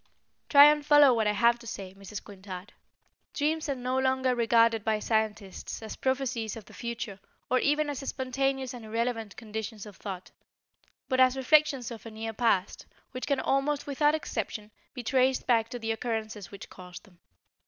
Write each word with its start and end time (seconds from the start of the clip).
Try 0.49 0.65
and 0.65 0.83
follow 0.83 1.13
what 1.13 1.27
I 1.27 1.33
have 1.33 1.59
to 1.59 1.67
say, 1.67 1.93
Mrs. 1.93 2.23
Quintard. 2.23 2.73
Dreams 3.35 3.69
are 3.69 3.75
no 3.75 3.99
longer 3.99 4.33
regarded 4.33 4.83
by 4.83 4.97
scientists 4.97 5.79
as 5.83 5.95
prophecies 5.95 6.55
of 6.55 6.65
the 6.65 6.73
future 6.73 7.19
or 7.51 7.59
even 7.59 7.87
as 7.87 7.99
spontaneous 7.99 8.73
and 8.73 8.83
irrelevant 8.83 9.37
conditions 9.37 9.85
of 9.85 9.97
thought, 9.97 10.31
but 11.07 11.19
as 11.19 11.37
reflections 11.37 11.91
of 11.91 12.03
a 12.07 12.09
near 12.09 12.33
past, 12.33 12.87
which 13.11 13.27
can 13.27 13.39
almost 13.39 13.85
without 13.85 14.15
exception 14.15 14.71
be 14.95 15.03
traced 15.03 15.45
back 15.45 15.69
to 15.69 15.77
the 15.77 15.91
occurrences 15.91 16.49
which 16.49 16.67
caused 16.71 17.03
them. 17.03 17.19